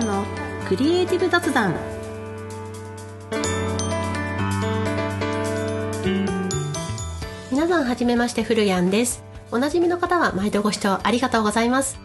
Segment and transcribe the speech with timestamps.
[0.00, 0.24] ンの
[0.66, 1.74] クリエイティブ雑談。
[7.50, 9.22] 皆さんはじめまして古谷です。
[9.52, 11.98] おなじみの方は毎度ご視聴ありがとうございます。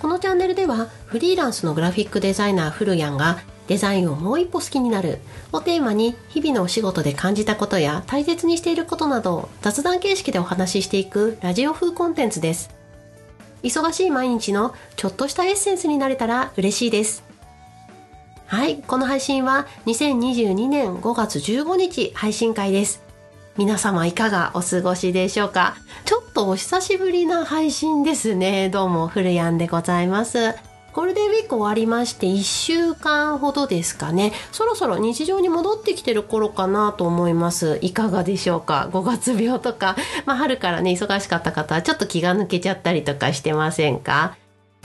[0.00, 3.38] このチャンネルではフリーランスのグラフィックデザイナー古谷が
[3.68, 5.18] デザインをもう一歩好きになる
[5.52, 12.70] をテーマに日々のお仕事で感じたことや大切にしていることなどを雑談形式でお話ししていくラジオ風コンテンツです。
[13.62, 17.31] 忙しい毎日のちょっとしたエッセンスになれたら嬉しいです。
[18.46, 23.02] はいこの配信は2022年5月15日配信会です。
[23.56, 25.76] 皆様いかがお過ごしでしょうか？
[26.04, 28.68] ちょっとお久しぶりな配信ですね。
[28.68, 30.54] どうも古谷でございます。
[30.92, 34.32] ゴールデンウィーク終わりまして1週間ほどですかね。
[34.52, 37.78] そろそろ日常に戻ってきてる頃かなと思います。
[37.80, 44.36] いかがでしょうか？5月病とか、まあ、春からね忙しかった方はちょっと気が抜けちゃったりとかしてませんか？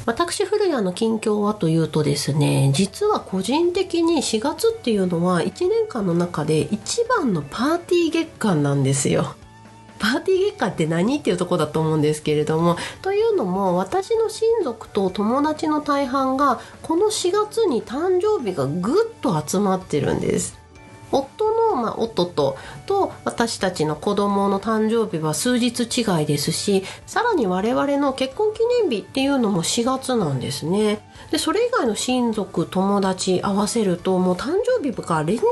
[0.08, 9.36] 私古谷の近況はというとですね実は個人的に4月っていうのは1年間の中で一番のパーティー月間なんですよ。
[10.00, 20.58] パーティー月間って何っていうとこだと思うんですけれどもというのも私の親族と友達の大半がこの4月に誕生日がぐっと集まってるんです。
[21.12, 31.00] 夫、まあ、夫とと私たちの子供の誕生日は数日違いですしさらに我々の結婚記念日っていうのも4月なんですね
[31.32, 35.44] でそれ以外の親族友達合わせるともう誕生日が連日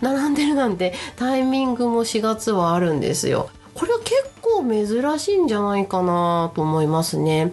[0.00, 7.52] 並んでるなんてタイミングも4月はあるんですよこれは結構珍しいんじゃないかなと思いますね。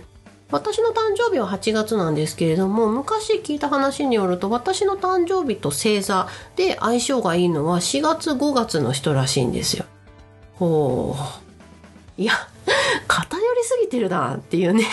[0.54, 9.86] 私の誕生日は8月なんですけれども昔聞いた話によると私の誕生日と星座で相性がいいのは4月5月の人らしいんですよ。
[10.54, 11.16] ほ
[12.18, 12.22] う。
[12.22, 12.34] いや、
[13.08, 14.86] 偏りすぎてるなっていうね。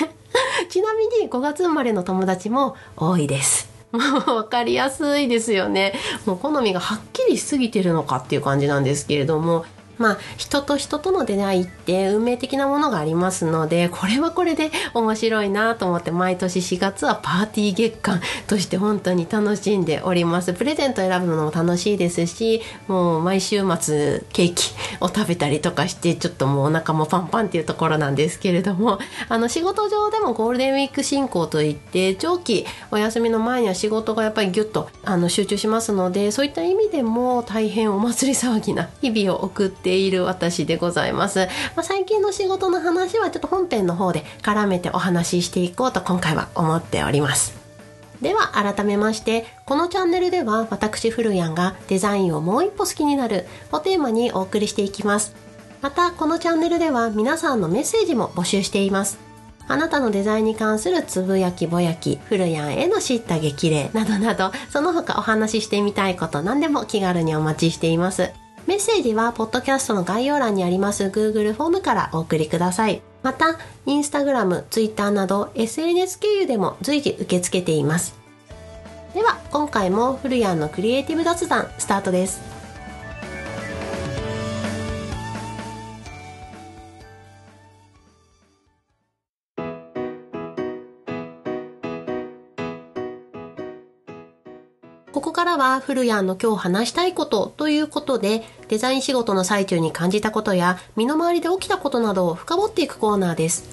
[0.70, 3.68] ちなみに5月生まれの友達も多いです。
[3.92, 5.92] もう分かりやすいですよね。
[6.24, 9.66] もう好みがはっきりしすぎてるのかっていう感じなんですけれども
[10.00, 20.54] まあ人と人との出会いって運命的なものがありますのでこれはこれで面白いなと思って毎年4月はパーティー月間として本当に楽しんでおります。
[20.54, 41.40] プレゼント選ぶのも楽しいですしもう毎週末ケーキを食べたりとかしてちょっともうお腹もパンパンっていうところなんですけれどもあの仕事上でもゴールデンウィーク進行といって長期お休みの前には仕事がやっぱりギュッとあの集中しますのでそういった意味でも大変お祭り騒ぎな日々を送ってている私でございます。
[41.74, 47.58] まあ、最近の仕事の話はちょっと本編の方で絡めてお話ししていこうと今回は思っております。
[48.22, 55.34] では改めましてこのチャンネルでは私フルヤンがデザインをもう一歩好きになるをテーマにお送りしていきます
[55.80, 59.18] またこのチャンネルでは皆さんのメッセージも募集しています
[59.68, 68.34] あなたのデザインに関するつぶやきぼやきフルヤンへの知った激励などなどその他お話ししてみたいこと何でも気軽にお待ちしています
[68.66, 73.02] メッセージは、ポッドキャストの概要欄にあります Google フォームからお送りください。
[73.22, 78.14] また、インスタグラム、ツイッターなど SNS 経由でも随時受け付けています。
[79.14, 82.59] では、今回もフルヤンのクリエイティブ雑談スタートです。
[95.60, 103.68] は古谷の今日話したいことということでデザイン仕事の最中に感じたことや身の回りで起きたことなどを深掘っていくコーナーです。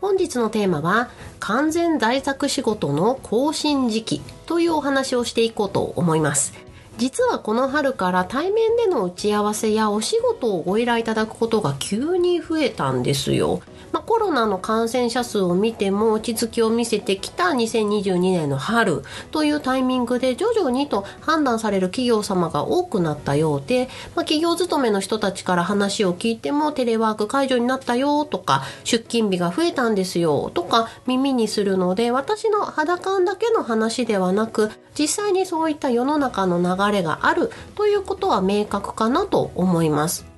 [0.00, 6.54] 本日のテーマは完全在宅仕事の更新時期というお話をしていこうと思います。
[6.96, 13.60] 実はこの春から対面での打ち合わせやお仕事をご依頼いただくことが急に増えたんですよ。
[13.92, 40.29] まあ、コロナの感染者数を見ても落ち着きを見せてきた2022年の春というタイミングで徐々にと判断される企業様が多くなったようで、まあ、企業勤めの人たちから話を聞いてもテレワーク解除になったよとか出勤日が増えたんですよとか耳にするので私の肌感だけの話ではなく実際にそういった世の中の流れがあるということは明確かなと思います。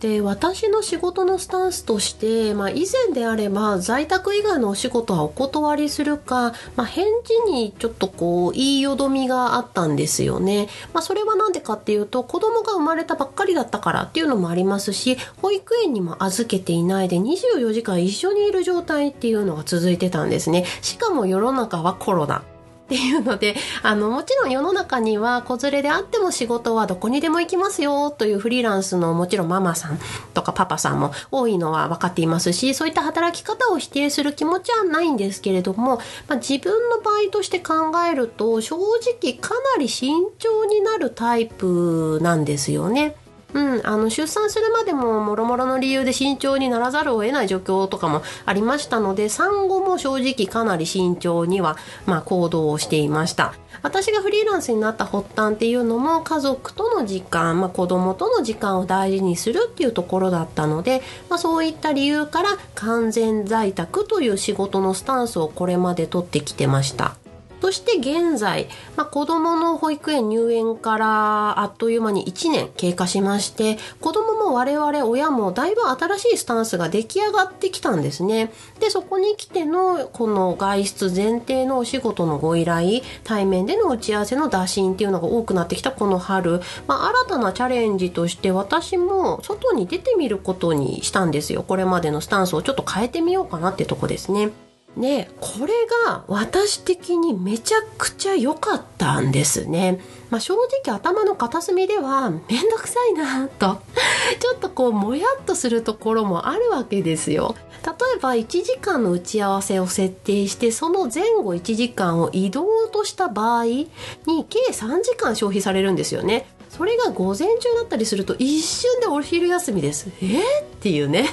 [0.00, 20.64] で私の仕事のスタンスとして、まあ、以前であれば在宅以外のお仕事はお断りするか、まあ、返事にちょっとこう言いよどみがあったんですよね、まあ、それは何でかっていうと子供が生まれたばっかりだったからっていうのもありますし保育園にも預けていないで24時間一緒にいる状態っていうのが続いてたんですね。
[20.80, 22.42] しかも世の中はコロナ。
[22.90, 23.54] っていうので
[23.84, 29.98] あのもちろん世の中には子連れであっても仕事はどこにでも行きますよというフリーランスのもちろんママさん
[30.34, 43.14] とかパパさんも多いのは分かっていますしそういった働き方を否定する気持ちはないんですけれども、まあ、自分の場合として考えると正直かなり慎重になるタイプなんですよね。
[43.54, 51.76] うん、あの出産するまでももろもろの理由で慎重にならざるを得ない状況とかもありましたので産後も正直かなり慎重には、
[52.06, 53.54] まあ、行動をしていました。
[53.82, 67.16] 私がフリーランスになった発端っていうのも家族との時間、まあ、子供との時間を大事にするっていうところだったので、まあ、そういった理由から完全在宅という仕事のスタンスをこれまで取ってきてました。
[67.60, 78.52] そして現在、まあ、子供の保育園入園からあっという間に1年経過しまして子供も我々親もだいぶ新しいスタンスが出来上がってきたんですね。
[78.78, 91.62] でそこに来てのこの外出前提のお仕事のご依頼対面での打ち合わせの打診っていうのが多くなってきたこの春、まあ、新たなチャレンジとして私も外に出てみることにしたんですよ。
[91.62, 94.50] これまでのスタンスをちょっと変えてみようかなってとこですね。
[94.96, 95.72] でこれ
[96.06, 100.00] が私的にめちゃくちゃ良かったんですね。
[100.30, 100.54] まあ、正
[100.84, 103.80] 直頭の片隅ではめんどくさいなと
[104.38, 107.54] ちょっとこうもやっとするところもあるわけですよ。
[107.84, 113.88] 例えば1時間の打ち合わせを設定してその前後1時間を移動とした場合に
[114.26, 116.46] 計3時間消費されるんですよね。
[116.68, 120.08] それが午前中だったりすると一瞬でお昼休みです。
[120.22, 120.42] えー、っ
[120.80, 121.28] ていうね。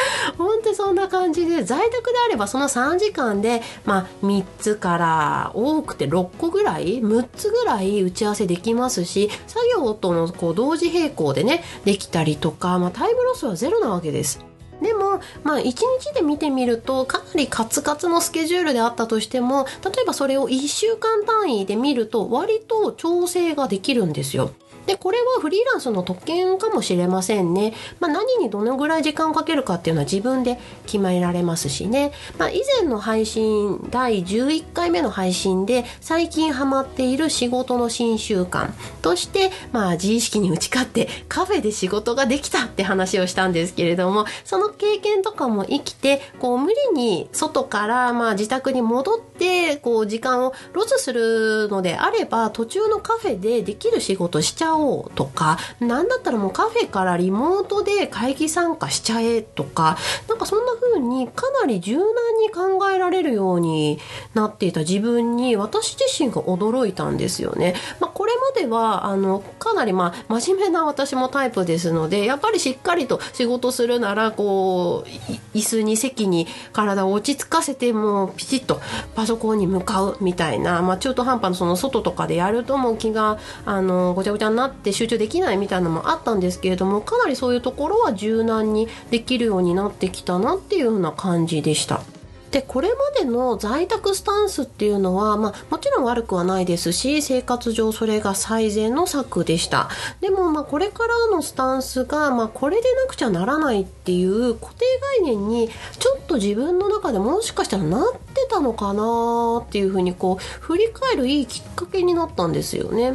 [0.38, 14.52] 本当そんな感じで在宅であればその3時間で、まあ、3つから多くて6個ぐらい6つぐらい打ち合わせできますし作業とのこう同時並行でねできたりとか、まあ、タイムロスはゼロなわけです。
[14.82, 24.50] でも、まあ、1日で見てみるとかなりカツカツのスケジュールであったとしても例えばそれを1週間単位で見ると割と調整ができるんですよ。
[24.86, 27.74] で、これはフリーランスの特権かもしれませんね。
[28.00, 32.12] まあ、何にどのぐらい時間をかけるかっていうのは自分で決められますしね。
[32.38, 38.70] まあ、以前の配信、第11回目の配信で最近ハマっている仕事の新習慣
[39.02, 59.96] として、まあ、自意識に打ち勝ってカフェで仕事ができたって話をしたんですけれども、その経験とかも生きて、こう、無理に外からまあ自宅に戻って、こう、時間をロスするのであれば、途中のカフェでできる仕事しちゃうおうとか何だったらもうカフェからリモートで会議参加しちゃえとか
[60.28, 62.04] なんかそんな風にかなり柔軟
[62.40, 63.98] に考えられるように
[64.34, 67.74] なっていた自分に私自身が驚いたんですよね。
[68.00, 78.80] まあ、これまではあのかなりまあ真面目な私もタイプですのでやっぱりしっかりと仕事するならこう椅子に席に体を落ち着かせてもうピチッと
[79.14, 92.02] パソコンに向かうみたいな、まあ、中途半端なその外とかでやるともう気があのごちゃごちゃになって集中できないみたいなのもあったんですけれどもかなりそういうところは柔軟にできるようになってきたなっていうような感じでした。
[92.52, 99.88] でこれまでの在宅スタンスっていうのは、まあ、もちろん悪くはないですし生活上それが最善の策でした
[100.20, 104.84] でもまあこれからのスタンスが、まあ、これでなくちゃならないっていう固定
[105.18, 113.12] 概念にちょっと自分の中でもしかしたらなってたのかなっていうふうにこう振り返るいいきっかけになったんですよね。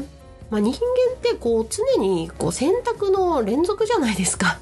[0.50, 0.80] まあ、人間
[1.14, 4.60] ってこう常にこう選択の連続じゃないですか。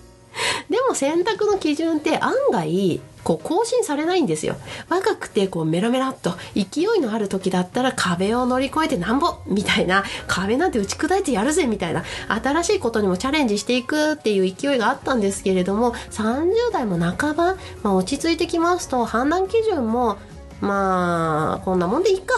[0.69, 4.55] でも選択の基準って案外こう更新されないんですよ。
[4.87, 20.17] 若くてこうメラメラっと勢いのある時だったら壁を乗り越えてなんぼみたいな壁なんて打ち砕いてやるぜみたいな新しいことにもチャレンジしていくっていう勢いがあったんですけれども30代も半ば、まあ、落ち着いてきますと判断基準も
[20.61, 22.35] まあこんなもんでいいか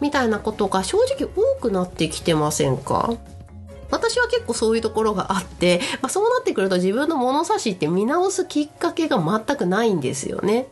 [0.00, 3.12] みたいなことが正直多くなってきてませんか？
[3.90, 10.68] 私は結構そういうところがあって、まあ、そうなってくると自分の物差しって見直すきっかけが全くないんですよね。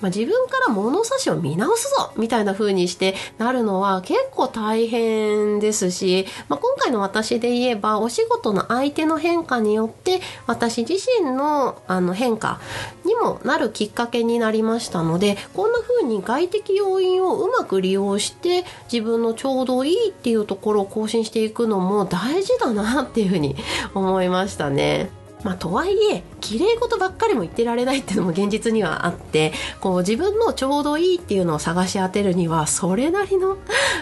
[0.00, 12.60] まあ、自分から物差しを見直すぞみたいな風にしてなるのは結構大変ですし、まあ、今回の私で言えばお仕事の相手の変化によって私自身のあの変化
[13.04, 23.56] にもなるきっかけになりましたのでこんな風に外的要因をうまく利用して自分のちょうどいいっていうところを更新していくのも大事だなっていう風に
[23.94, 25.19] 思いましたね。
[25.44, 33.56] まあ、とはいえ綺麗事ばっかりも言ってられないっていうのも現実にはあってこう自分のちょうどいいっていうのを探し当てるにはそれなりの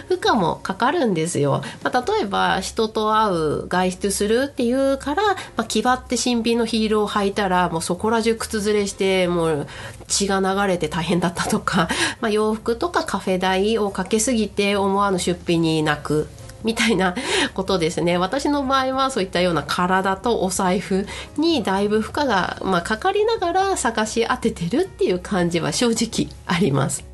[0.07, 1.61] 負荷もかかるんですよ。
[1.83, 9.67] まあ、例えば人と会う外出するっていうから、まあ、気張って新品のヒールを履いたらもうそこら中靴ずれしてもう
[10.07, 11.89] 血が流れて大変だったとか、
[12.21, 16.27] まあ、洋服とかカフェ代をかけすぎて思わぬ出費に泣く
[16.63, 17.15] みたいな
[17.53, 18.17] ことですね。
[18.17, 21.05] 私の場合はそういったような体とお財布
[21.37, 27.08] にだいぶ負荷が、まあ、かかりながら探し当ててるっていう感じは正直あります。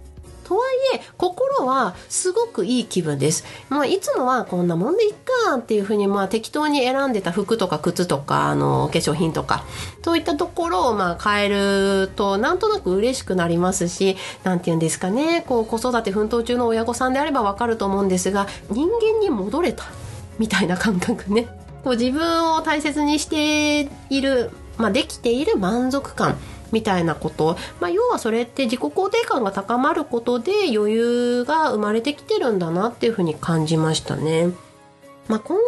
[0.46, 9.66] とはいえ心はすごくいい気分です、まあ、いつもはこんなもんでいっかっていうふうにまあ適当に選んでた服とか靴とかあの化粧品とか
[10.04, 15.44] そういったところをまあ変えるとなんとなく嬉しくなりますし何て言うんですかね。
[15.48, 19.86] こう子育て奮闘中の親御さんであればわかると思うんですが人間に戻れた
[20.38, 21.48] みたいな感覚ね。
[21.84, 26.38] こう自分を大切にしている、まあ、できている満足感。
[26.76, 34.50] みたいなこと、まあ、要はそれって自己肯定感が高まることで余裕が生まれてきてるんだなっていうふうに感じましたね。
[35.28, 35.64] まあ、今後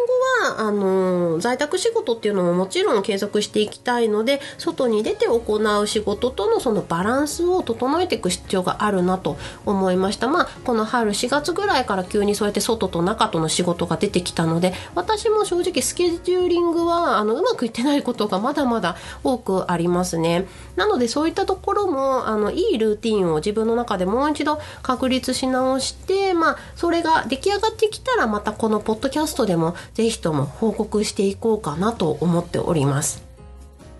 [0.48, 9.36] はあの在宅仕事っていうのももちろん継続していきたいので外に出て行う仕事とのそのバランスを整えていく必要があるなと
[9.66, 10.28] 思いました。
[10.28, 20.46] まあこの春4月ぐらいから急にそうやって外と中との仕事が出てきたので私も正直スケジューリングはあのうまくいってないことがまだまだ多くありますね。
[20.76, 33.26] なのでそういったところもあのいいルーティンを自分の中でもう一度確立し直してまあそれが出来上がってきたらまたこのポッドキャストでもぜひとも報告していこうかなと思っております。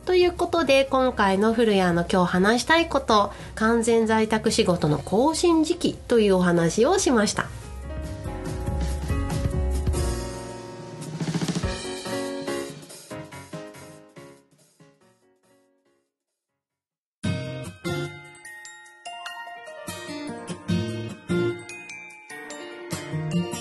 [0.04, 7.46] ということで今回の古谷の今日話したいこと完全在宅仕事の更新時期というお話をしました。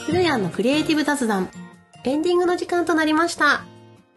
[0.05, 1.49] 古谷のクリエイティブ雑談
[2.07, 3.65] エンディングの時間となりました。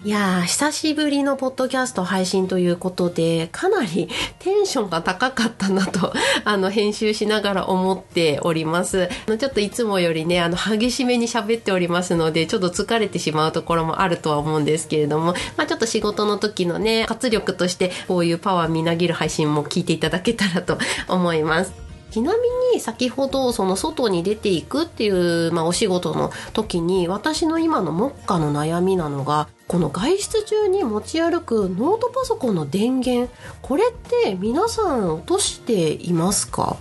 [0.05, 6.13] いやー、久しぶりのポッドキャスト配信ということで、かなり テンションが高かったなと、
[6.45, 9.09] あの、編集しながら思っております。
[9.27, 20.79] ちょっといつもよりね、あの、激しめに喋っておりますので、ちょっと疲れてしまうところもあるとは思うんですけれども、まあちょっと仕事の時のね、活力として、こういうパワーみなぎる配信も聞いていただけたらと
[21.09, 21.90] 思います。
[22.11, 22.41] ちなみ
[22.75, 33.33] に先ほどその外に出ていくっていう、まあ、お仕事の時に私の今の目下の悩みなのがこの外出中に持ち歩くノートパソコンの電源。
[33.63, 36.77] これって皆さん落としていますか？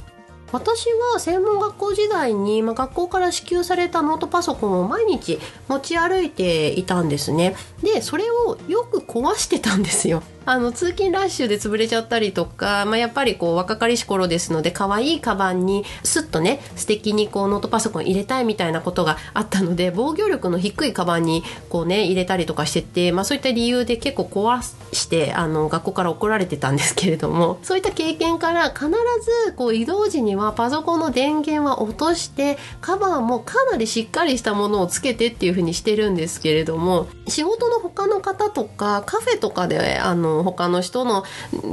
[0.51, 7.55] 私は専門学校時代に、まあ、学校から支給されたノートパソコンを毎日持ち歩いていたんですね。
[7.83, 10.23] でそれをよく壊してたんですよ。
[10.49, 24.59] あの通勤ラッシュで潰れちゃったりとか、まあ、やっぱりこう若かりし頃ですので可愛いカバンにスッとね素敵にこうノートパソコン入れたいみたいなことがあったので防御力の低いカバンにこうね入れたりとかしてて、まあ、そういった理由で結構壊
[24.91, 41.23] してあの学校から怒られてたんですけれども そういった経験から必ずこう移動時にはパソコンの電源は落としてカバーもかなりしっかりしたものをつけてっていう風にしてるんですけれども仕事の他の方とかカフェとかであの他の人の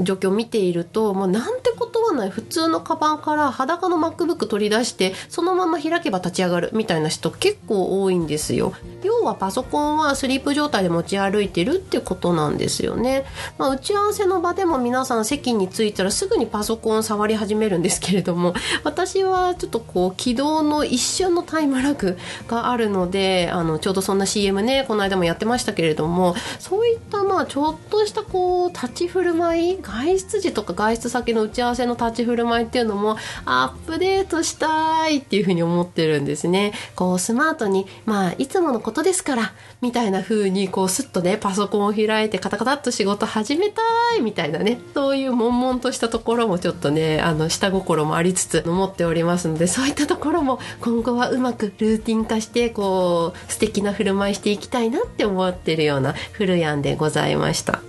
[0.03, 2.31] 状況を見ているともうなんてことはない。
[2.31, 8.73] 普通のカバンから裸の MacBook 取り出してそのまま開けば立ち上がるみたいな人結構多いんですよ。
[9.03, 13.25] 要はパソコンはスリープ状態で持ち歩いてるってことなんですよね、
[13.59, 18.55] まあ、打ち合わせの場でも皆さん席に着いたらすぐにパソコン触り始めるんですけれども
[18.85, 22.19] 私はちょっとこう起動の一瞬のタイムラグ
[22.49, 29.79] があるのであのちょうどそんな CM ねこの間もやってましたけれどもそういったまあちょっとしたこう立ち振る舞い？
[29.81, 43.83] 外出時とか外出先の打ち合わせの立ち振る舞いっていうのもアップデートしたいっていうふうに思ってるんですねこうスマートにまあいつものことですからみたいな風にこうスッとねパソコンを開いてカタカタっと仕事始めた
[44.19, 57.86] いみたいなねそういう悶々としたところもちょっとねあの下心もありつつ思っておりますのでそういったところも今後はうまくルーティン化してこう素敵な振る舞いしていきたいなって思ってるような古やんでございました。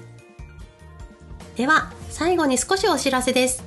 [1.57, 3.63] では最後に少しお知らせです。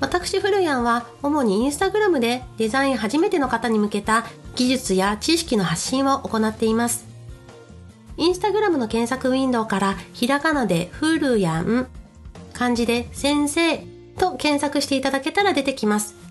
[0.00, 4.24] 私フルヤンは主にインスタグラムでデザイン初めての方に向けた
[4.54, 7.06] 技術や知識の発信を行っています。
[8.16, 11.86] インスタグラムの検索ウィンドウからひらがなでフルヤン
[12.54, 13.78] 漢字で先生
[14.18, 16.25] と検索していただけたら出てきます。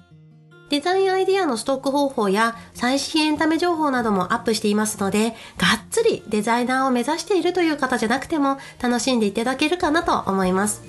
[0.69, 10.83] デザインアイディアのストック方法や最新エンタメ情報などもアップしていますので、がっつりデザイナーを目指しているという方じゃなくても楽しんでいただけるかなと思います。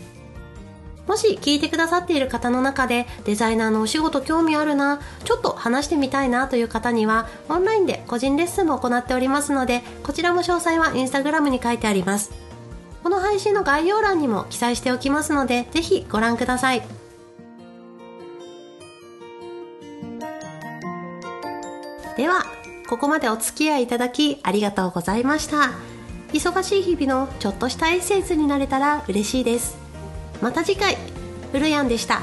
[1.06, 12.32] もし聞いてくださっている方の中でデザイナーのお仕事興味あるな、ちょっと話してみたいなという方にはオンラインで個人レッスンも行っておりますので、こちらも詳細はインスタグラムに書いてあります。
[13.04, 16.82] この配信の概要欄にも記載しておきますので、ぜひご覧ください。
[22.16, 22.46] では
[22.88, 25.72] ここまでお付き合いいただきありがとうございました。
[26.32, 29.76] 忙しい日々のちょっとしたエッセンスになれたら嬉しいです。
[30.40, 30.96] また次回
[31.52, 32.20] ふるやんでした。